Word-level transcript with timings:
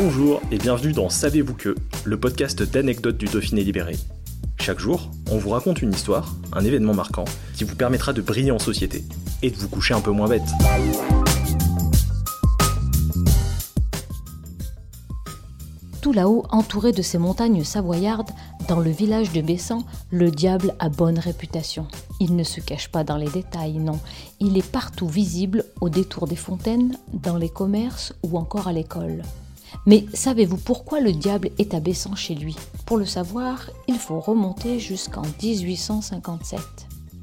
Bonjour 0.00 0.40
et 0.52 0.58
bienvenue 0.58 0.92
dans 0.92 1.08
Savez-vous 1.08 1.54
que, 1.54 1.74
le 2.04 2.20
podcast 2.20 2.62
d'anecdotes 2.62 3.18
du 3.18 3.26
Dauphiné 3.26 3.64
libéré. 3.64 3.96
Chaque 4.60 4.78
jour, 4.78 5.10
on 5.28 5.38
vous 5.38 5.50
raconte 5.50 5.82
une 5.82 5.90
histoire, 5.90 6.36
un 6.52 6.64
événement 6.64 6.94
marquant, 6.94 7.24
qui 7.56 7.64
vous 7.64 7.74
permettra 7.74 8.12
de 8.12 8.22
briller 8.22 8.52
en 8.52 8.60
société 8.60 9.02
et 9.42 9.50
de 9.50 9.56
vous 9.56 9.68
coucher 9.68 9.94
un 9.94 10.00
peu 10.00 10.12
moins 10.12 10.28
bête. 10.28 10.46
Tout 16.00 16.12
là-haut, 16.12 16.44
entouré 16.50 16.92
de 16.92 17.02
ces 17.02 17.18
montagnes 17.18 17.64
savoyardes, 17.64 18.30
dans 18.68 18.78
le 18.78 18.90
village 18.90 19.32
de 19.32 19.40
Bessan, 19.40 19.82
le 20.12 20.30
diable 20.30 20.76
a 20.78 20.90
bonne 20.90 21.18
réputation. 21.18 21.88
Il 22.20 22.36
ne 22.36 22.44
se 22.44 22.60
cache 22.60 22.88
pas 22.88 23.02
dans 23.02 23.16
les 23.16 23.30
détails, 23.30 23.78
non. 23.78 23.98
Il 24.38 24.56
est 24.58 24.70
partout 24.70 25.08
visible, 25.08 25.64
au 25.80 25.88
détour 25.88 26.28
des 26.28 26.36
fontaines, 26.36 26.96
dans 27.12 27.36
les 27.36 27.48
commerces 27.48 28.14
ou 28.22 28.38
encore 28.38 28.68
à 28.68 28.72
l'école. 28.72 29.24
Mais 29.86 30.06
savez-vous 30.14 30.56
pourquoi 30.56 31.00
le 31.00 31.12
diable 31.12 31.50
est 31.58 31.74
à 31.74 31.80
Bessan 31.80 32.14
chez 32.16 32.34
lui? 32.34 32.56
Pour 32.86 32.96
le 32.98 33.06
savoir, 33.06 33.70
il 33.86 33.96
faut 33.96 34.20
remonter 34.20 34.78
jusqu'en 34.78 35.22
1857. 35.42 36.60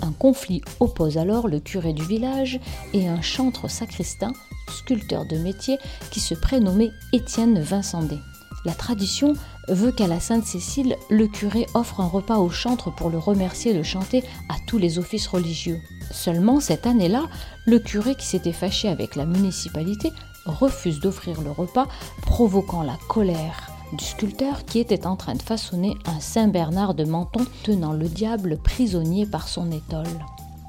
Un 0.00 0.12
conflit 0.12 0.60
oppose 0.80 1.18
alors 1.18 1.48
le 1.48 1.60
curé 1.60 1.92
du 1.92 2.04
village 2.04 2.60
et 2.92 3.08
un 3.08 3.22
chantre 3.22 3.70
sacristain, 3.70 4.32
sculpteur 4.68 5.24
de 5.26 5.36
métier, 5.38 5.78
qui 6.10 6.20
se 6.20 6.34
prénommait 6.34 6.90
Étienne 7.12 7.60
Vincendé. 7.60 8.18
La 8.64 8.72
tradition 8.72 9.34
veut 9.68 9.92
qu'à 9.92 10.06
la 10.06 10.20
Sainte-Cécile, 10.20 10.96
le 11.10 11.26
curé 11.26 11.66
offre 11.74 12.00
un 12.00 12.06
repas 12.06 12.38
au 12.38 12.48
chantre 12.48 12.90
pour 12.90 13.10
le 13.10 13.18
remercier 13.18 13.74
de 13.74 13.82
chanter 13.82 14.24
à 14.48 14.54
tous 14.66 14.78
les 14.78 14.98
offices 14.98 15.26
religieux. 15.26 15.80
Seulement, 16.10 16.60
cette 16.60 16.86
année-là, 16.86 17.24
le 17.66 17.78
curé 17.78 18.14
qui 18.14 18.26
s'était 18.26 18.52
fâché 18.52 18.88
avec 18.88 19.16
la 19.16 19.26
municipalité 19.26 20.12
refuse 20.46 21.00
d'offrir 21.00 21.40
le 21.42 21.50
repas, 21.50 21.88
provoquant 22.22 22.82
la 22.82 22.98
colère 23.08 23.70
du 23.92 24.04
sculpteur 24.04 24.64
qui 24.64 24.78
était 24.78 25.06
en 25.06 25.16
train 25.16 25.34
de 25.34 25.42
façonner 25.42 25.94
un 26.06 26.20
Saint 26.20 26.48
Bernard 26.48 26.94
de 26.94 27.04
Menton 27.04 27.44
tenant 27.62 27.92
le 27.92 28.08
diable 28.08 28.58
prisonnier 28.62 29.26
par 29.26 29.48
son 29.48 29.70
étole. 29.70 30.06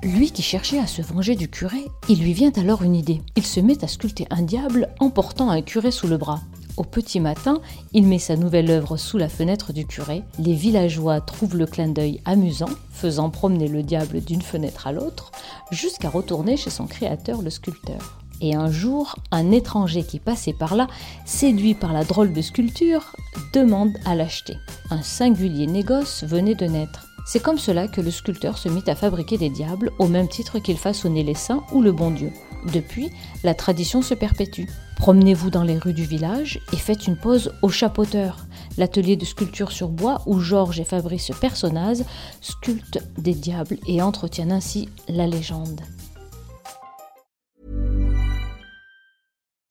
Lui 0.03 0.31
qui 0.31 0.43
cherchait 0.43 0.79
à 0.79 0.85
se 0.85 1.01
venger 1.01 1.35
du 1.35 1.49
curé, 1.49 1.85
il 2.09 2.21
lui 2.21 2.33
vient 2.33 2.51
alors 2.57 2.83
une 2.83 2.95
idée. 2.95 3.21
Il 3.35 3.45
se 3.45 3.59
met 3.59 3.83
à 3.83 3.87
sculpter 3.87 4.27
un 4.29 4.43
diable 4.43 4.89
en 4.99 5.09
portant 5.09 5.49
un 5.49 5.61
curé 5.61 5.89
sous 5.91 6.07
le 6.07 6.17
bras. 6.17 6.41
Au 6.77 6.83
petit 6.83 7.21
matin, 7.21 7.61
il 7.93 8.05
met 8.05 8.19
sa 8.19 8.35
nouvelle 8.35 8.69
œuvre 8.69 8.97
sous 8.97 9.17
la 9.17 9.29
fenêtre 9.29 9.71
du 9.71 9.85
curé. 9.85 10.23
Les 10.39 10.53
villageois 10.53 11.21
trouvent 11.21 11.55
le 11.55 11.65
clin 11.65 11.87
d'œil 11.87 12.21
amusant, 12.25 12.69
faisant 12.91 13.29
promener 13.29 13.69
le 13.69 13.81
diable 13.81 14.19
d'une 14.19 14.41
fenêtre 14.41 14.85
à 14.87 14.91
l'autre, 14.91 15.31
jusqu'à 15.71 16.09
retourner 16.09 16.57
chez 16.57 16.69
son 16.69 16.85
créateur, 16.85 17.41
le 17.41 17.49
sculpteur. 17.49 18.19
Et 18.41 18.55
un 18.55 18.69
jour, 18.69 19.15
un 19.31 19.51
étranger 19.51 20.03
qui 20.03 20.19
passait 20.19 20.53
par 20.53 20.75
là, 20.75 20.87
séduit 21.25 21.75
par 21.75 21.93
la 21.93 22.03
drôle 22.03 22.33
de 22.33 22.41
sculpture, 22.41 23.13
demande 23.53 23.93
à 24.05 24.13
l'acheter. 24.15 24.57
Un 24.89 25.01
singulier 25.01 25.67
négoce 25.67 26.25
venait 26.25 26.55
de 26.55 26.65
naître. 26.65 27.14
C'est 27.25 27.41
comme 27.41 27.57
cela 27.57 27.87
que 27.87 28.01
le 28.01 28.11
sculpteur 28.11 28.59
se 28.59 28.69
mit 28.69 28.83
à 28.87 28.95
fabriquer 28.95 29.39
des 29.39 29.49
diables 29.49 29.91
au 29.97 30.07
même 30.07 30.27
titre 30.27 30.59
qu'il 30.59 30.77
façonnait 30.77 31.23
les 31.23 31.33
saints 31.33 31.63
ou 31.71 31.81
le 31.81 31.91
bon 31.91 32.11
Dieu. 32.11 32.31
Depuis, 32.71 33.09
la 33.43 33.55
tradition 33.55 34.03
se 34.03 34.13
perpétue. 34.13 34.69
Promenez-vous 34.97 35.49
dans 35.49 35.63
les 35.63 35.77
rues 35.77 35.93
du 35.93 36.05
village 36.05 36.59
et 36.71 36.77
faites 36.77 37.07
une 37.07 37.17
pause 37.17 37.51
au 37.63 37.69
chapeauteur, 37.69 38.45
l'atelier 38.77 39.15
de 39.15 39.25
sculpture 39.25 39.71
sur 39.71 39.89
bois 39.89 40.21
où 40.27 40.39
Georges 40.39 40.79
et 40.79 40.85
Fabrice 40.85 41.31
Personnaz 41.41 42.05
sculptent 42.41 43.03
des 43.17 43.33
diables 43.33 43.77
et 43.87 44.01
entretiennent 44.01 44.51
ainsi 44.51 44.87
la 45.07 45.25
légende. 45.25 45.81